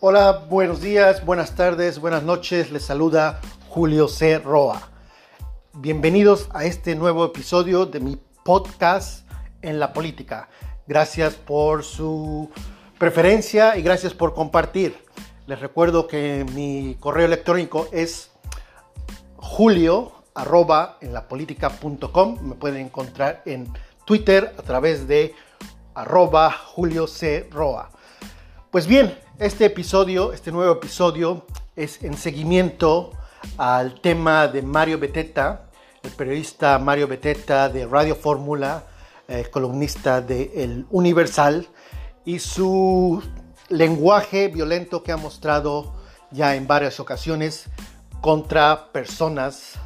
[0.00, 2.70] Hola, buenos días, buenas tardes, buenas noches.
[2.70, 4.38] Les saluda Julio C.
[4.38, 4.90] Roa.
[5.72, 9.28] Bienvenidos a este nuevo episodio de mi podcast
[9.60, 10.50] en la política.
[10.86, 12.48] Gracias por su
[12.96, 14.96] preferencia y gracias por compartir.
[15.48, 18.30] Les recuerdo que mi correo electrónico es
[19.34, 21.26] julio arroba en la
[22.40, 23.68] Me pueden encontrar en
[24.04, 25.34] Twitter a través de
[25.92, 27.90] arroba julio c roa.
[28.70, 33.12] Pues bien, este episodio, este nuevo episodio es en seguimiento
[33.56, 35.70] al tema de Mario Beteta,
[36.02, 38.84] el periodista Mario Beteta de Radio Fórmula,
[39.26, 41.66] eh, columnista de El Universal,
[42.26, 43.22] y su
[43.70, 45.94] lenguaje violento que ha mostrado
[46.30, 47.70] ya en varias ocasiones
[48.20, 49.76] contra personas,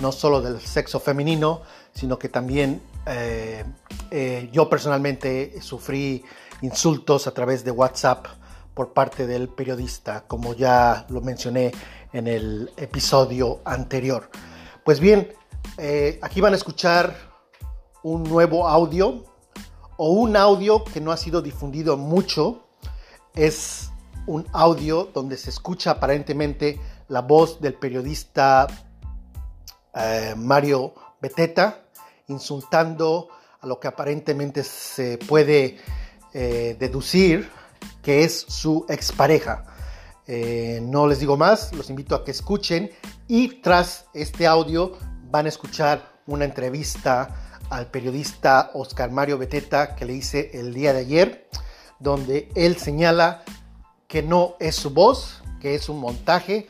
[0.00, 1.62] no solo del sexo femenino,
[1.94, 3.64] sino que también eh,
[4.10, 6.26] eh, yo personalmente sufrí
[6.62, 8.26] insultos a través de WhatsApp
[8.74, 11.72] por parte del periodista, como ya lo mencioné
[12.12, 14.30] en el episodio anterior.
[14.84, 15.32] Pues bien,
[16.22, 17.14] aquí van a escuchar
[18.02, 19.24] un nuevo audio
[19.96, 22.68] o un audio que no ha sido difundido mucho.
[23.34, 23.90] Es
[24.26, 28.66] un audio donde se escucha aparentemente la voz del periodista
[29.94, 31.88] eh, Mario Beteta
[32.28, 33.28] insultando
[33.60, 35.78] a lo que aparentemente se puede
[36.40, 37.50] eh, deducir
[38.00, 39.64] que es su expareja.
[40.28, 42.92] Eh, no les digo más, los invito a que escuchen
[43.26, 44.96] y tras este audio
[45.32, 50.92] van a escuchar una entrevista al periodista Oscar Mario Beteta que le hice el día
[50.92, 51.48] de ayer,
[51.98, 53.42] donde él señala
[54.06, 56.68] que no es su voz, que es un montaje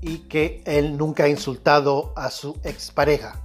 [0.00, 3.40] y que él nunca ha insultado a su expareja.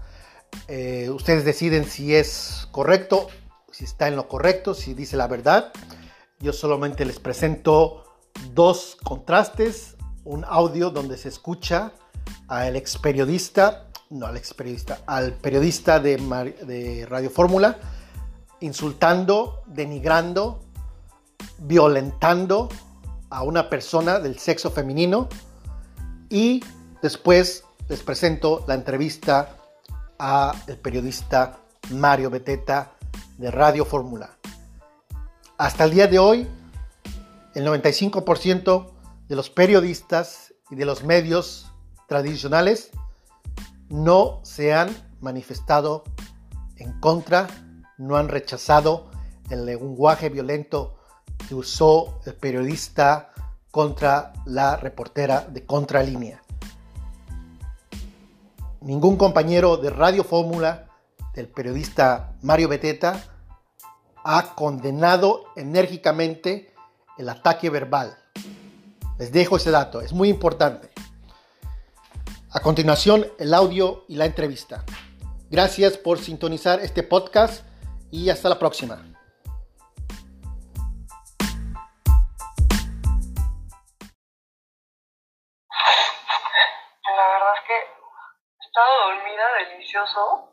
[0.67, 3.27] Eh, ustedes deciden si es correcto,
[3.71, 5.71] si está en lo correcto, si dice la verdad.
[6.39, 8.03] Yo solamente les presento
[8.53, 11.93] dos contrastes, un audio donde se escucha
[12.47, 16.17] al ex periodista no al ex periodista, al periodista de,
[16.63, 17.77] de Radio Fórmula,
[18.59, 20.61] insultando, denigrando,
[21.59, 22.69] violentando
[23.29, 25.29] a una persona del sexo femenino
[26.29, 26.63] y
[27.01, 29.55] después les presento la entrevista
[30.19, 31.59] a el periodista
[31.91, 32.91] Mario Beteta
[33.41, 34.37] de Radio Fórmula.
[35.57, 36.47] Hasta el día de hoy,
[37.55, 38.91] el 95%
[39.27, 41.73] de los periodistas y de los medios
[42.07, 42.91] tradicionales
[43.89, 46.03] no se han manifestado
[46.77, 47.47] en contra,
[47.97, 49.09] no han rechazado
[49.49, 50.99] el lenguaje violento
[51.49, 53.33] que usó el periodista
[53.71, 56.43] contra la reportera de Contralínea.
[58.81, 60.90] Ningún compañero de Radio Fórmula
[61.33, 63.23] del periodista Mario Beteta
[64.23, 66.73] ha condenado enérgicamente
[67.17, 68.17] el ataque verbal.
[69.17, 70.89] Les dejo ese dato, es muy importante.
[72.51, 74.83] A continuación, el audio y la entrevista.
[75.49, 77.65] Gracias por sintonizar este podcast
[78.09, 78.95] y hasta la próxima.
[87.05, 90.51] La verdad es que he estado dormida delicioso.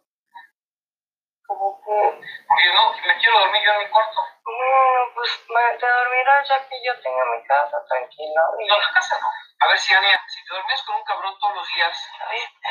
[1.48, 1.96] Como que...
[2.44, 4.20] Porque no, me quiero dormir yo en mi cuarto.
[4.20, 8.42] No, pues te dormirás ya que yo tenga mi casa tranquila.
[8.68, 9.28] No, la casa no.
[9.60, 11.96] A ver si, Ania, si te dormías con un cabrón todos los días,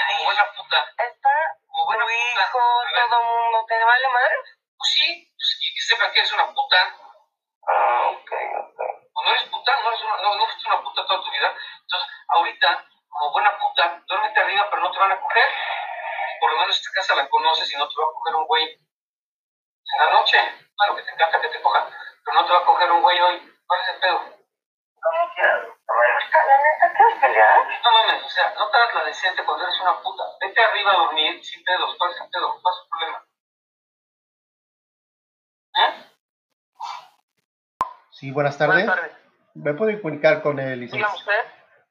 [0.07, 0.93] como buena puta.
[0.95, 1.33] Está
[1.65, 2.41] como buena tu puta.
[2.41, 2.59] hijo,
[3.09, 4.35] todo mundo, ¿te vale madre?
[4.77, 6.77] Pues sí, pues, y que sepa que eres una puta.
[7.67, 8.79] Ah, ok, ok.
[9.13, 11.53] O no eres puta, no, eres una, no, no fuiste una puta toda tu vida.
[11.81, 15.45] Entonces, ahorita, como buena puta, duérmete arriba, pero no te van a coger.
[16.39, 18.63] Por lo menos esta casa la conoces y no te va a coger un güey
[18.65, 20.37] en la noche.
[20.75, 21.85] Claro que te encanta que te cojan,
[22.23, 23.53] pero no te va a coger un güey hoy.
[23.65, 24.19] ¿Cuál es el pedo?
[24.19, 25.67] ¿Cómo quieres?
[25.87, 27.57] ¿La neta quieres pelear?
[27.83, 30.23] No mames, o sea, no te hagas la decente cuando eres una puta.
[30.41, 31.95] Vete arriba a dormir sin pedos.
[31.97, 32.59] ¿Cuál es el pedo?
[32.61, 33.25] ¿Cuál es el problema?
[35.77, 35.91] ¿Eh?
[38.11, 38.85] Sí, buenas tardes.
[38.85, 39.17] Buenas tardes.
[39.55, 41.15] ¿Me pueden comunicar con el licenciado?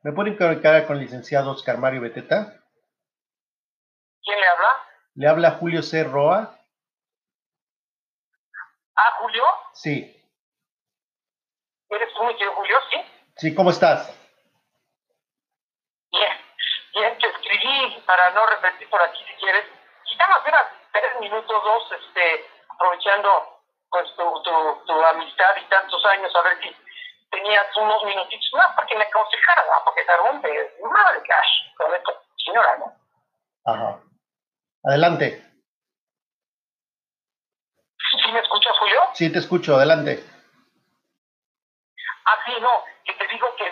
[0.02, 2.62] ¿Me pueden comunicar con el licenciado Oscar Mario Beteta?
[4.26, 4.68] ¿Quién le habla?
[5.14, 6.04] Le habla Julio C.
[6.04, 6.58] Roa.
[8.96, 9.44] Ah, Julio.
[9.72, 10.12] Sí.
[11.88, 12.76] ¿Eres tú, mi querido Julio?
[12.90, 12.98] Sí.
[13.36, 14.12] Sí, ¿cómo estás?
[16.10, 16.32] Bien.
[16.92, 19.64] Bien, te escribí para no repetir por aquí si quieres.
[20.04, 26.34] Quizás unas tres minutos, dos, este, aprovechando pues tu, tu, tu amistad y tantos años,
[26.34, 26.76] a ver si
[27.30, 29.84] tenías unos minutitos más para que me aconsejaras, ¿no?
[29.84, 32.12] porque te rompe madre cash con esta
[32.44, 32.92] señora, ¿no?
[33.64, 34.00] Ajá.
[34.86, 35.42] Adelante.
[38.22, 39.00] ¿Sí me escuchas, Julio?
[39.14, 40.22] Sí, te escucho, adelante.
[42.26, 43.66] Ah, sí, no, que te digo que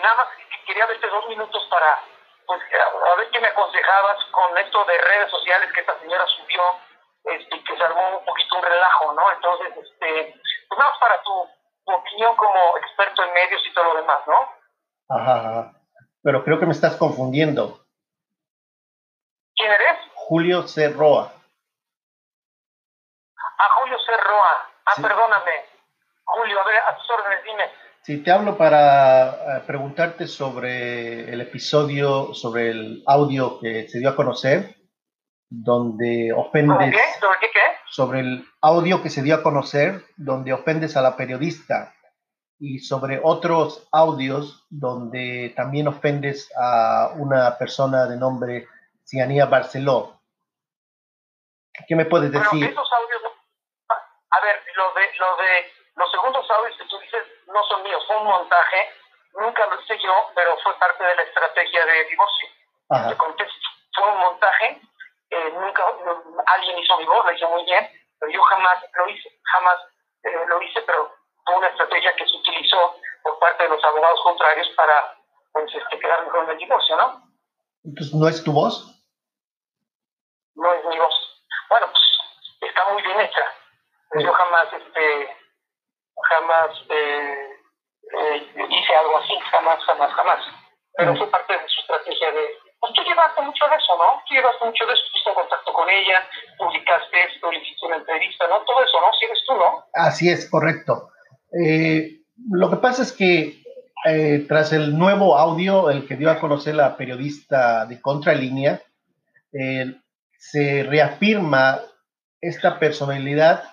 [0.65, 2.01] quería verte dos minutos para,
[2.45, 6.63] pues, a ver qué me aconsejabas con esto de redes sociales que esta señora subió,
[7.23, 9.31] este, que se armó un poquito un relajo, ¿no?
[9.31, 11.47] Entonces, este, pues nada, para tu,
[11.87, 14.49] opinión como experto en medios y todo lo demás, ¿no?
[15.07, 15.71] Ajá,
[16.23, 17.85] pero creo que me estás confundiendo.
[19.55, 19.99] ¿Quién eres?
[20.27, 20.89] Julio C.
[20.89, 21.31] Roa.
[23.37, 24.11] Ah, Julio C.
[24.23, 24.53] Roa.
[24.87, 25.51] Ah, perdóname.
[26.23, 27.63] Julio, a ver, a tus órdenes, dime.
[28.01, 34.09] Sí, te hablo para eh, preguntarte sobre el episodio, sobre el audio que se dio
[34.09, 34.75] a conocer,
[35.47, 36.75] donde ofendes...
[36.75, 37.19] ¿Sobre qué?
[37.19, 37.59] ¿Sobre qué, qué?
[37.87, 41.93] Sobre el audio que se dio a conocer, donde ofendes a la periodista,
[42.57, 48.67] y sobre otros audios donde también ofendes a una persona de nombre
[49.05, 50.14] Cianía Barceló.
[51.87, 52.49] ¿Qué me puedes decir?
[52.49, 53.21] Bueno, esos audios,
[53.89, 58.03] a ver, lo de, lo de los segundos audios que tú dices no son míos,
[58.07, 58.89] fue un montaje,
[59.39, 62.49] nunca lo hice yo, pero fue parte de la estrategia de divorcio.
[63.09, 64.81] Te contesto, fue un montaje,
[65.29, 65.83] eh, nunca
[66.47, 67.89] alguien hizo mi voz, lo hice muy bien,
[68.19, 69.77] pero yo jamás lo hice, jamás
[70.23, 71.11] eh, lo hice, pero
[71.45, 75.17] fue una estrategia que se utilizó por parte de los abogados contrarios para
[75.51, 77.21] pues, este, quedar mejor en el divorcio, ¿no?
[77.83, 79.03] Entonces, ¿no es tu voz?
[80.55, 81.34] No es mi voz.
[81.69, 83.45] Bueno, pues está muy bien hecha.
[84.19, 85.35] Yo jamás, este,
[86.29, 87.49] jamás eh,
[88.19, 90.39] eh, hice algo así, jamás, jamás, jamás.
[90.97, 92.47] Pero fue parte de su estrategia de,
[92.79, 94.23] pues tú llevaste mucho de eso, ¿no?
[94.27, 96.23] Tú llevaste mucho de eso, estuviste en contacto con ella,
[96.57, 98.61] publicaste esto, le hiciste una entrevista, ¿no?
[98.61, 99.11] Todo eso, ¿no?
[99.19, 99.83] Si eres tú, ¿no?
[99.93, 101.09] Así es, correcto.
[101.51, 102.21] Eh,
[102.51, 103.61] lo que pasa es que
[104.05, 108.81] eh, tras el nuevo audio, el que dio a conocer la periodista de Contralínea,
[109.51, 109.95] eh,
[110.51, 111.81] se reafirma
[112.39, 113.63] esta personalidad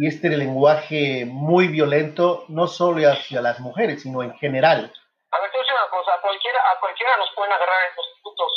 [0.00, 4.90] y este lenguaje muy violento, no solo hacia las mujeres, sino en general.
[5.30, 7.76] A ver, te voy a decir una cosa, a cualquiera, a cualquiera nos pueden agarrar
[7.90, 8.50] en los institutos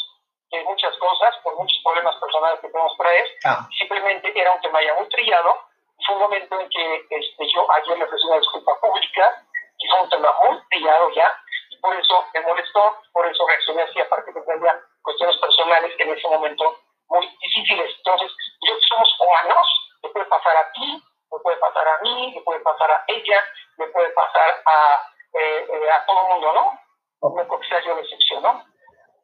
[0.50, 3.26] de muchas cosas, por muchos problemas personales que podemos traer.
[3.44, 3.68] Ah.
[3.78, 5.60] Simplemente era un tema ya muy trillado.
[6.06, 9.44] Fue un momento en que este, yo ayer le ofrecí una disculpa pública
[9.78, 11.28] y fue un tema muy trillado ya.
[11.70, 16.10] Y por eso me molestó, por eso reaccioné así, aparte que tenía cuestiones personales en
[16.16, 17.92] ese momento muy difíciles.
[17.98, 18.32] Entonces,
[18.62, 19.68] yo somos humanos,
[20.04, 23.42] le puede pasar a ti, me puede pasar a mí, me puede pasar a ella,
[23.78, 25.02] me puede pasar a,
[25.34, 26.80] eh, eh, a todo el mundo, ¿no?
[27.22, 28.64] No creo que sea yo la excepción, ¿no?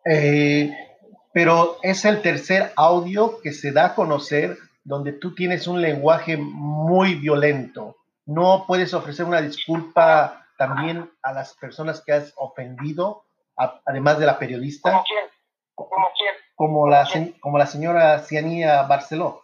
[0.06, 0.70] Eh,
[1.34, 6.38] pero es el tercer audio que se da a conocer donde tú tienes un lenguaje
[6.38, 7.96] muy violento.
[8.26, 13.26] ¿No puedes ofrecer una disculpa también a las personas que has ofendido,
[13.86, 14.92] además de la periodista?
[14.92, 15.26] ¿Como quién?
[15.76, 16.36] ¿Como quién?
[16.56, 17.08] Como la,
[17.42, 19.44] como la señora Cianía Barceló.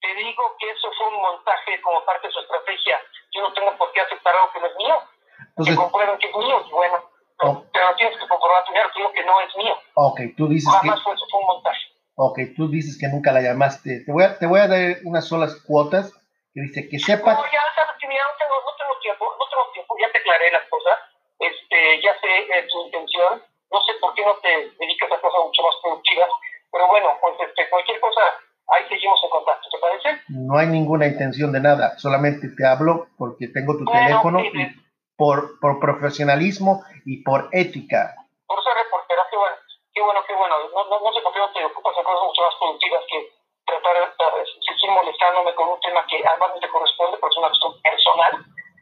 [0.00, 2.98] Te digo que eso fue un montaje como parte de su estrategia.
[3.32, 4.94] Yo no tengo por qué aceptar algo que no es mío.
[5.48, 6.94] Entonces, que comprueben que es mío, y bueno,
[7.40, 7.64] oh.
[7.72, 9.74] pero tienes que comprobar primero que, que no es mío.
[9.94, 11.80] Ok, tú dices Jamás fue, eso fue un montaje.
[12.14, 14.04] Ok, tú dices que nunca la llamaste.
[14.06, 16.12] Te voy a, te voy a dar unas solas cuotas
[16.54, 17.34] que dice que sepa...
[17.34, 20.18] No, ya sabes que mira, no tengo, no tengo tiempo, no tengo tiempo, ya te
[20.18, 20.98] aclaré las cosas,
[21.38, 24.50] este, ya sé eh, tu intención, no sé qué no te
[24.82, 26.28] dedicas a cosas mucho más productivas,
[26.72, 28.20] pero bueno, pues este, cualquier cosa
[28.66, 30.08] ahí seguimos en contacto, ¿te parece?
[30.28, 34.50] No hay ninguna intención de nada, solamente te hablo porque tengo tu teléfono y
[35.16, 38.14] por, por profesionalismo y por ética.
[38.46, 39.56] Por ser reportera, qué bueno,
[39.94, 40.54] qué bueno, qué bueno.
[40.74, 43.18] No, no, no sé por qué no te ocupas de cosas mucho más productivas que
[43.66, 47.48] tratar de seguir molestándome con un tema que además no te corresponde, porque es una
[47.48, 48.32] cuestión personal,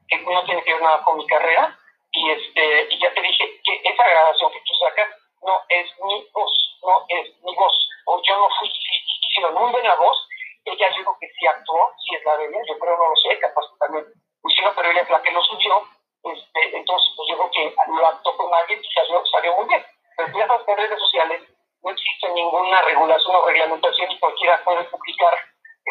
[0.08, 1.76] que no tiene que ver nada con mi carrera.
[2.12, 5.08] Y, este, y ya te dije que esa grabación que tú sacas
[5.46, 7.88] no es mi voz, no es mi voz.
[8.06, 10.28] O yo no fui hicieron muy buena voz.
[10.64, 13.16] Ella yo creo que sí actuó, sí es la de ella, yo creo, no lo
[13.16, 14.04] sé, capaz que también
[14.48, 15.82] hicieron, pero ella es la que lo subió.
[16.24, 19.86] Este, entonces, pues yo creo que lo actuó con alguien y salió, salió muy bien.
[20.16, 20.28] Pero
[20.66, 21.42] en redes sociales
[21.82, 25.38] no existe ninguna regulación o reglamentación y cualquiera puede publicar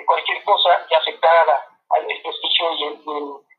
[0.06, 3.00] cualquier cosa que afectara al desprestigio y el,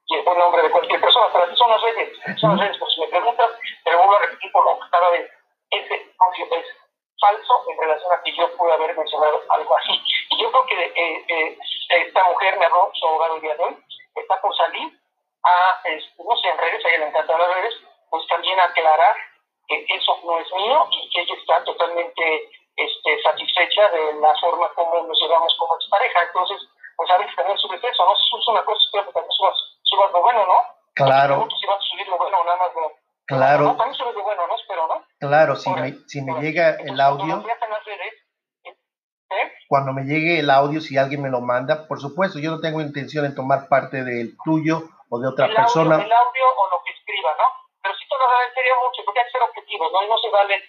[0.06, 1.28] y el buen nombre de cualquier persona.
[1.32, 3.50] Pero así son las redes, son las redes, por si me preguntas,
[3.84, 5.30] pero vuelvo a repetir por lo cada vez,
[5.78, 6.66] ese es
[7.20, 10.02] falso en relación a que yo pude haber mencionado algo así.
[10.30, 13.64] Y yo creo que eh, eh, esta mujer me habló, su abogado el día de
[13.64, 13.76] hoy,
[14.14, 14.92] está por salir
[15.44, 15.82] a,
[16.18, 17.74] no sé, en redes, a ella le encantan las redes,
[18.10, 19.16] pues también aclarar
[19.68, 24.68] que eso no es mío y que ella está totalmente este, satisfecha de la forma
[24.74, 26.22] como nos llevamos como expareja.
[26.22, 28.14] Entonces, pues a veces también subes eso, ¿no?
[28.14, 30.62] Subes una cosa, que también subas, subas lo bueno, ¿no?
[30.94, 31.48] Claro.
[31.60, 32.92] Si vas a subir lo bueno, nada más lo
[33.26, 33.65] Claro.
[35.28, 37.44] Claro, si me, si me llega el audio.
[38.64, 39.52] ¿eh?
[39.68, 42.80] Cuando me llegue el audio, si alguien me lo manda, por supuesto, yo no tengo
[42.80, 45.96] intención de tomar parte del tuyo o de otra persona.
[45.96, 47.66] el audio o lo que escriba, ¿no?
[47.86, 50.02] pero sí te lo agradecería mucho, porque hay que ser objetivos, ¿no?
[50.02, 50.62] Y no se vale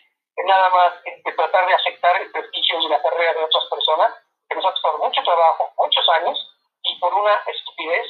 [0.45, 4.13] nada más este, tratar de aceptar el prestigio y la carrera de otras personas,
[4.47, 6.37] que nos ha costado mucho trabajo, muchos años,
[6.83, 8.05] y por una estupidez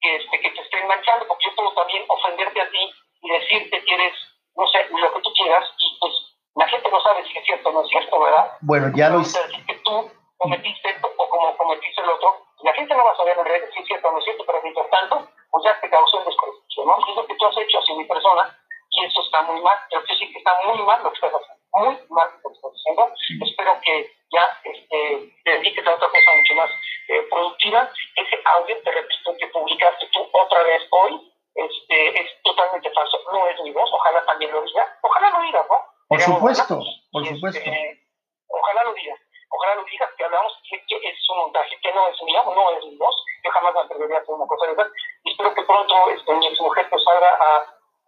[0.00, 3.84] que, este, que te estén manchando, porque yo puedo también ofenderte a ti y decirte
[3.84, 4.14] que eres,
[4.56, 6.12] no sé, lo que tú quieras, y pues
[6.56, 8.58] la gente no sabe si es cierto o no es cierto, ¿verdad?
[8.60, 9.38] Bueno, ya lo hice.
[9.66, 13.38] que tú cometiste esto o como cometiste el otro, la gente no va a saber
[13.38, 15.90] en realidad si es cierto o no es cierto, pero mientras tanto, pues ya te
[15.90, 16.98] causó un desprestigio, ¿no?
[16.98, 18.58] Es lo que tú has hecho hacia mi persona,
[18.90, 21.32] y eso está muy mal, creo que sí que está muy mal lo que estás
[21.32, 23.14] haciendo, muy mal lo que estás haciendo.
[23.46, 26.70] Espero que ya este, te dediques a otra cosa mucho más
[27.08, 27.90] eh, productiva.
[28.16, 33.46] Ese audio, te repito, que publicaste tú otra vez hoy, este, es totalmente falso, no
[33.46, 35.82] es mi voz, ojalá también lo diga, ojalá lo diga, ¿no?
[36.08, 36.80] Por supuesto,
[37.22, 38.00] Este,
[38.48, 39.14] ojalá lo diga,
[39.50, 42.70] ojalá lo diga, que hablamos que, que, es un montaje, que no es mío, no
[42.70, 44.92] es mi voz, yo jamás me atrevería a hacer una cosa de verdad,
[45.24, 47.56] y espero que pronto este, mi ex mujer pues salga a,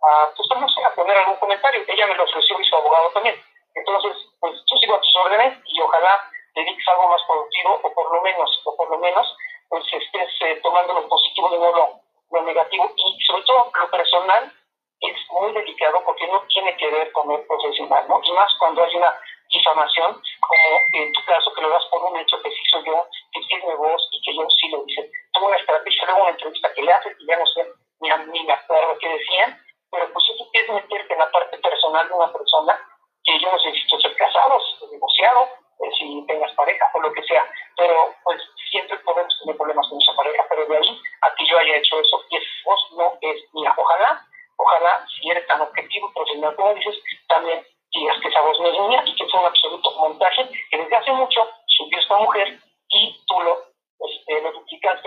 [0.02, 0.48] a, pues
[0.84, 3.36] a poner algún comentario, ella me lo ofreció y su abogado también,
[3.74, 6.20] entonces, pues yo sigo a tus órdenes y ojalá
[6.54, 9.36] dediques algo más productivo, o por lo menos, o por lo menos,
[9.68, 12.00] pues estés eh, tomando lo positivo de no lo,
[12.32, 14.52] lo negativo, y sobre todo lo personal,
[15.00, 18.20] es muy delicado porque no tiene que ver con el profesional, ¿no?
[18.22, 22.16] Y más cuando hay una difamación, como en tu caso, que lo das por un
[22.18, 24.84] hecho que sí soy yo, que sí es mi voz y que yo sí lo
[24.86, 25.10] hice.
[25.32, 27.66] Tuve una estrategia, luego una entrevista que le haces y ya no sé
[28.00, 29.58] ni, ni me acuerdo qué decían,
[29.90, 32.78] pero pues eso es meterte en la parte personal de una persona
[33.24, 35.48] que yo no sé si tú casado, si estás divorciado,
[35.80, 37.44] eh, si tengas pareja o lo que sea,
[37.76, 41.58] pero pues siempre podemos tener problemas con esa pareja, pero de ahí a que yo
[41.58, 43.74] haya hecho eso, y esa voz no es mía.
[43.76, 44.24] Ojalá
[44.60, 46.96] ojalá, si eres tan objetivo profesional como dices,
[47.28, 47.64] también
[48.00, 50.97] digas que esa voz no es mía y que fue un absoluto montaje que desde
[50.97, 53.59] hace mucho subió esta mujer y tú lo,
[54.00, 54.40] este,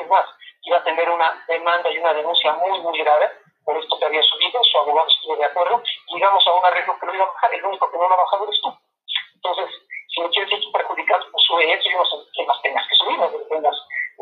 [0.05, 0.25] más.
[0.65, 3.29] Iba a tener una demanda y una denuncia muy, muy grave
[3.65, 7.05] por esto que había subido, su abogado estuvo de acuerdo, llegamos a un arreglo que
[7.05, 8.73] lo iba a bajar, el único que no lo ha bajado eres tú.
[9.35, 9.69] Entonces,
[10.13, 12.95] si no quieres seguir perjudicado, pues sube eso y no sé qué más tengas que
[12.95, 13.75] subir, no tengas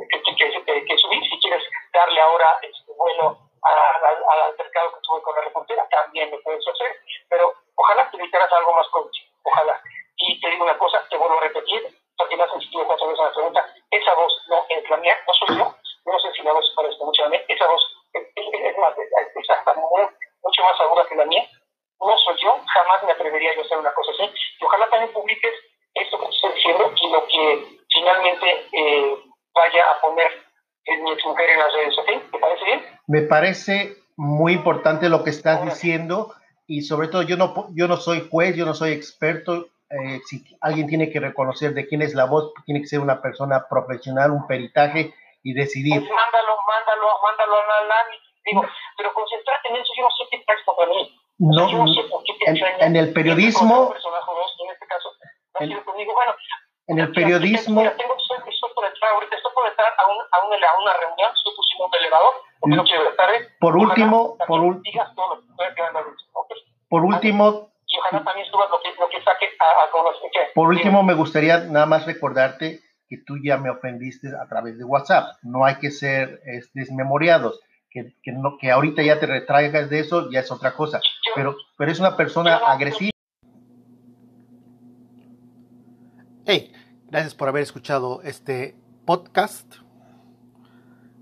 [0.10, 1.24] que, que, que, que, subir.
[1.24, 1.64] Si quieres
[1.94, 6.96] darle ahora este vuelo al altercado que tuve con la reportera, también lo puedes hacer,
[7.30, 9.82] pero ojalá te dedicaras a algo más coaching, ojalá.
[10.18, 11.82] Y te digo una cosa, te vuelvo a repetir,
[12.18, 15.34] porque me has insistido cuatro veces la pregunta, esa voz no es la mía, no
[15.34, 15.76] soy yo,
[16.06, 17.82] no sé si la voz parece mucho a mí, esa voz
[18.14, 20.02] es, es, más, es hasta muy,
[20.44, 21.48] mucho más aguda que la mía,
[22.00, 25.14] no soy yo, jamás me atrevería yo a hacer una cosa así, y ojalá también
[25.14, 25.54] publiques
[25.94, 29.18] esto que estoy diciendo y lo que finalmente eh,
[29.54, 30.32] vaya a poner
[30.86, 32.32] en mi mujer en las redes, ¿ok?
[32.32, 32.86] ¿Te parece bien?
[33.08, 36.34] Me parece muy importante lo que estás diciendo
[36.66, 39.68] y sobre todo yo no, yo no soy juez, yo no soy experto.
[39.92, 43.22] Eh, si alguien tiene que reconocer de quién es la voz, tiene que ser una
[43.22, 46.00] persona profesional, un peritaje y decidir.
[46.00, 48.32] Pues mándalo, mándalo, mándalo a análisis.
[48.46, 48.66] Digo,
[48.98, 51.22] pero concentrate en eso, yo no sé qué para mí.
[51.40, 53.94] No, yo no sé por qué te en, en, el periodismo.
[53.94, 55.10] En este caso,
[55.60, 56.14] no en, conmigo.
[56.14, 56.36] Bueno,
[56.88, 57.82] en el periodismo.
[57.82, 60.82] Mira, tengo, estoy, estoy por entrar, ahorita estoy por entrar a, un, a, un, a
[60.82, 63.30] una reunión, estoy pusimos un elevador, porque no quiero estar.
[63.60, 65.02] Por último, por, ul okay.
[66.90, 67.72] por último.
[67.88, 70.30] Y ojalá también subas lo que, lo que saque a, a conocer.
[70.54, 74.86] Por último, me gustaría nada más recordarte que tú ya me ofendiste a través de
[74.86, 75.38] WhatsApp.
[75.42, 77.60] No hay que ser es, desmemoriados.
[77.90, 81.00] Que, que, no, que ahorita ya te retraigas de eso, ya es otra cosa.
[81.00, 83.12] Yo, pero, pero es una persona agresiva.
[86.46, 86.72] Hey,
[87.08, 89.76] gracias por haber escuchado este podcast.